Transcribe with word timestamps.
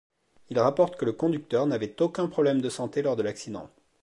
Il 0.49 0.57
rapporte 0.59 0.95
que 0.95 1.05
le 1.05 1.11
conducteur 1.13 1.67
n'avait 1.67 2.01
aucun 2.01 2.25
problème 2.27 2.59
de 2.59 2.69
santé 2.69 3.03
lors 3.03 3.15
de 3.15 3.21
l'accident. 3.21 3.69